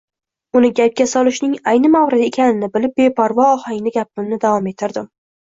Uni 0.59 0.71
gapga 0.79 1.05
solishning 1.11 1.53
ayni 1.73 1.91
mavridi 1.97 2.25
ekanini 2.29 2.71
bilib, 2.79 2.97
beparvo 3.03 3.47
ohangda 3.53 3.97
gapimni 3.99 4.45
davom 4.49 4.73
ettirdim 4.73 5.11